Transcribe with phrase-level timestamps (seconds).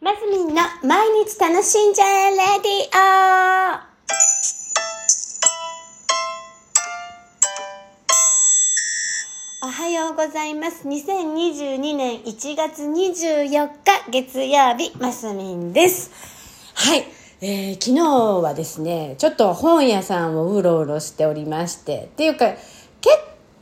[0.00, 3.78] マスミンの毎日楽しんじゃえレディオ
[9.66, 10.86] おはようございます。
[10.86, 16.12] 2022年1月24日月曜日、マスミンです。
[16.74, 17.04] はい。
[17.40, 18.04] えー昨日
[18.40, 22.52] はですね、ちょっと本屋さんをうろうろしておりまして、っていうか、
[23.00, 23.16] 結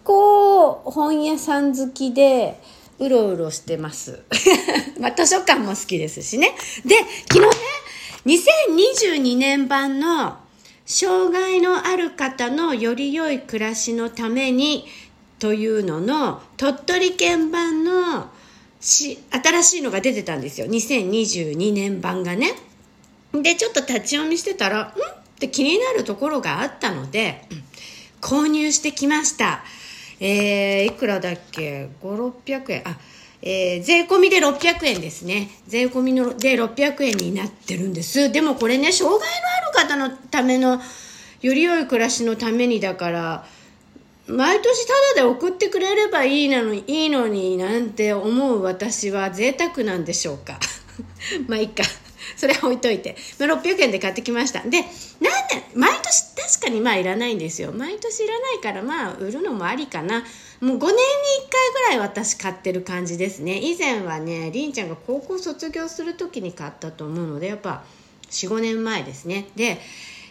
[0.04, 2.60] 構本屋さん好きで、
[2.98, 4.22] うろうろしてます。
[5.00, 6.54] まあ図書館も好きですしね。
[6.84, 6.96] で、
[7.32, 7.50] 昨
[8.24, 8.38] 日ね、
[8.74, 10.38] 2022年版の
[10.86, 14.86] 障害のある方のより良い暮らしのために
[15.38, 18.30] というのの鳥取県版の
[18.80, 20.66] し新しいのが出てたんですよ。
[20.66, 22.54] 2022年版がね。
[23.32, 24.86] で、ちょっと立ち読みしてたら、ん？
[25.36, 27.42] って気になるところがあったので、
[28.20, 29.62] 購入してきました。
[30.20, 32.88] えー、いくらだっけ ?5、600円。
[32.88, 32.98] あ、
[33.42, 35.50] えー、税込みで600円ですね。
[35.66, 38.32] 税込みので600円になってるんです。
[38.32, 39.28] でもこれね、障害
[39.74, 40.80] のある方のための、
[41.42, 43.46] より良い暮らしのためにだから、
[44.26, 50.58] 毎年タダで送ってくれればいいのに、いいのになんて思う私は贅沢なんでしょうか。
[51.46, 51.84] まあいいか。
[52.36, 53.16] それは置いといて。
[53.38, 54.60] まあ、600円で買ってきました。
[54.62, 54.86] で、なんで、
[55.74, 57.72] 毎年確かにまあいらないんですよ。
[57.72, 60.24] 毎年いらないからまあ売るのもありかな。
[60.60, 63.58] もう5年に1回ぐらい私買ってる感じですね。
[63.58, 67.84] 以前はね、りんちゃんが高校卒業する時に買ったと思うので、やっぱ
[68.30, 69.48] 4、5年前ですね。
[69.56, 69.78] で、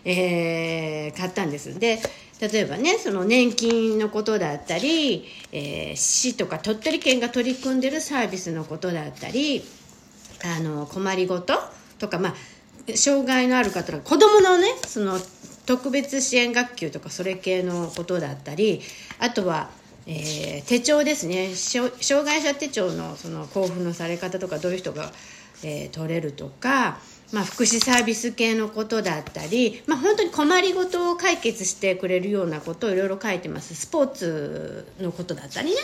[0.03, 1.80] えー買ったんです。
[1.80, 1.99] で、
[2.39, 9.63] 例えばね、その年金のことだったり、えー市とか鳥取県が取り組んでるサービスのことだったり、
[10.43, 11.59] あの困りごと
[11.99, 12.33] とか、まあ、
[12.95, 15.19] 障害のある方とか子供のねその
[15.65, 18.81] 特別支援学級とかそれ系のことだったり
[19.19, 19.69] あとは、
[20.05, 21.53] えー手帳ですね。
[21.55, 25.11] 障障害者手帳のその交付のされ方とかどういう人が、
[25.63, 26.99] えー取れるとか、
[27.33, 33.73] まあ、福祉サービス系のことだったり、まあ、本当に困りごとを解決してくれるようなことをいろいろ書いてます。
[33.73, 35.77] スポーツのことだったりね。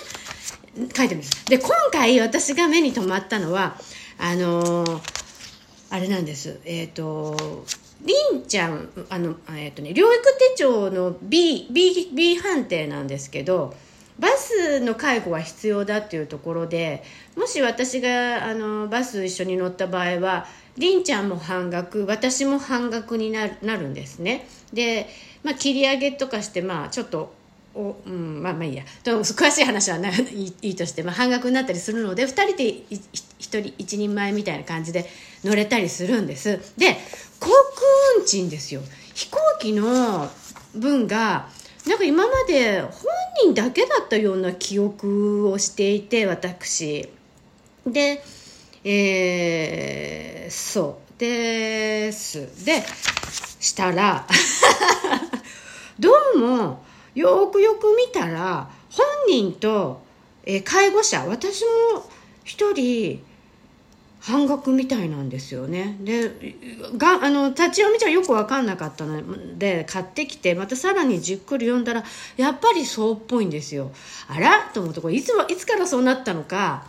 [0.96, 1.46] 書いてます。
[1.46, 3.76] で今回私が目に留まったのは
[4.20, 5.21] あのー
[5.92, 6.62] あれなんです。
[6.64, 7.66] えっ、と
[8.02, 10.08] りんちゃんあのえっ、とね療育
[10.56, 13.76] 手帳の B, B, B 判定なんですけど
[14.18, 17.04] バスの介護は必要だっていうところで
[17.36, 20.46] もし私があのバス一緒に乗った場合は
[20.78, 24.48] りんちゃんも半額私も半額になるなるんですね。
[24.72, 25.10] で、
[25.44, 27.34] まあ、切り上げとかしてまあちょっと
[27.74, 28.84] おうん、まあまあいいや。
[29.04, 33.02] でも詳しい話はな いいいとして、まあ、半額になったりするので2人で1
[33.40, 35.10] 人一人前みたいな感じで
[35.44, 36.60] 乗れたりするんです。
[36.78, 36.98] で
[37.40, 37.56] 航空
[38.20, 38.82] 運賃ですよ。
[39.14, 40.30] 飛行機の
[40.76, 41.50] 分が
[41.86, 42.92] なんか今まで本
[43.44, 47.10] 人だけだったような記憶をしていて私。
[47.86, 48.24] で
[48.84, 51.12] えー、そう。
[51.22, 52.66] です。
[52.66, 52.84] で
[53.60, 54.26] したら
[56.00, 56.84] どうも
[57.16, 60.02] よくよく見たら本人と、
[60.46, 61.62] えー介護者私
[61.94, 62.04] も
[62.44, 63.24] 一人
[64.20, 65.98] 半額みたいなんですよね。
[66.02, 66.32] で
[66.96, 72.04] があの立ち読みじゃよく分かんなかったので買ってきてまたさらにじっくり読んだら
[72.38, 73.92] やっぱりそうっぽいんですよ。
[74.28, 74.70] あら？
[74.74, 76.86] と思ってこれいつもいつからそうなったのか。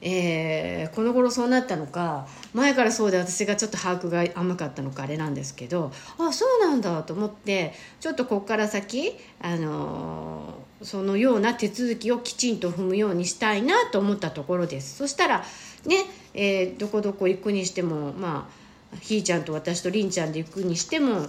[0.00, 14.98] えーこの頃そうなったのか前からそうで私がちょっと把握が甘かったのかあれなんですけどあそうなんだと思ってちょっとここから先、あのーそのような手続きをきちんと踏むようにしたいなと思ったところです。
[14.98, 15.42] そしたら
[15.86, 18.46] ね、えーどこどこ行くにしてもま
[18.94, 21.26] あひーちゃんと私とりんちゃんで行くにしても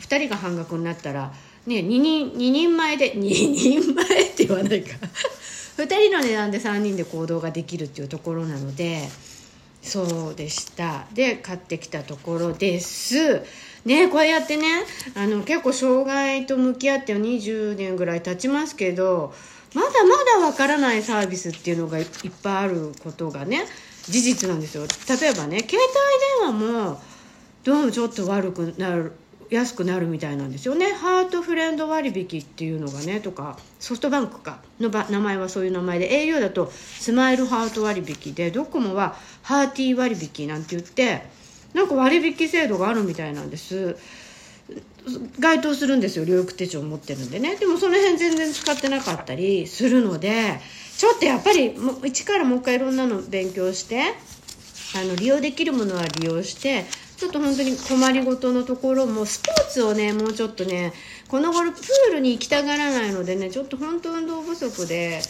[0.00, 1.32] 2人が半額になったら、
[1.66, 3.20] ね、2, 人2人前で2
[3.80, 4.96] 人前って言わないか。
[5.76, 9.08] 2人の値段で3人で行動ができるっていうところなので
[9.82, 11.06] そうでした。
[11.14, 13.42] で買ってきたところです。
[13.84, 14.66] ねこうやってね
[15.14, 19.32] あの結構障害と向き合って20年ぐらい経ちますけど
[19.74, 22.06] まだまだわからないサービスっていうのがいっ
[22.42, 23.64] ぱいあることがね
[24.02, 24.82] 事実なんですよ。
[24.82, 25.78] 例えばね携
[26.40, 27.00] 帯電話も
[27.62, 29.12] どうもちょっと悪くなる
[29.50, 30.92] 安くなるみたいなんですよね。
[30.92, 41.22] ハートフレンド割引っていうのがねとかソフトバンクかの名前はそういう名前で au だとスマイルハート割引でドコモはハーティー割引なんて言って
[41.74, 43.96] なんか割引制度があるみたいなんです。
[45.38, 47.54] 該当するんですよ療育手帳持ってるんでね。
[47.54, 50.58] でもその辺全然使ってなかったりするので
[50.98, 54.02] ちょっとやっぱりもう一からもう一回いろんなの勉強して
[54.96, 56.84] あの利用できるものは利用して
[57.16, 60.92] ちょっと本当に困りごとのところもスポーツをねもうちょっとね
[61.28, 65.20] この頃プールに行きたがらないのでねちょっと本当運動不足で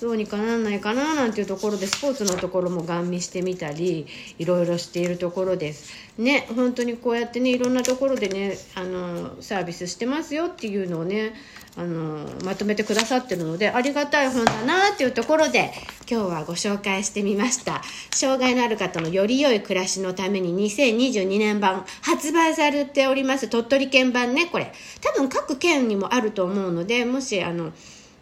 [0.00, 4.06] どうにかならないかななんていうところでスポーツのところもガン見してみたり
[4.38, 5.92] いろいろしているところです。
[6.16, 11.34] ね本当にこうやってねいろんなところでねあのサービスしてますよっていうのをね
[11.76, 15.72] あのまとめてくださってるのでありがたい本だなっていうところで
[16.12, 17.80] 今日はご紹介してみました。
[18.10, 23.48] 障害のある方のより良い暮らしのために2022年版発売されております。
[23.48, 24.74] 鳥取県版ねこれ。
[25.00, 27.72] 多分各県にもあると思うのでもしあの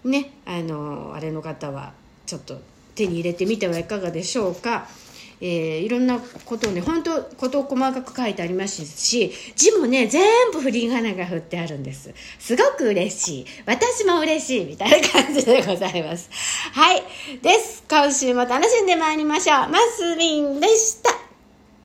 [0.04, 1.92] ねあのあれの方は
[2.26, 2.60] ちょっと
[2.94, 4.86] 手に入れてみてはいかがでしょうか。
[5.40, 12.12] えー、いろんなことをね、本当ことを細かく書いてありますし、字もね、全部振り仮名が振ってあるんです。
[12.38, 13.46] すごく嬉しい。
[13.66, 14.64] 私も嬉しい。
[14.64, 16.28] みたいな感じでございます。
[16.72, 17.02] はい。
[17.42, 17.84] です。
[17.88, 19.68] 今週も楽しんでまいりましょう。
[19.68, 21.19] マスミンでした。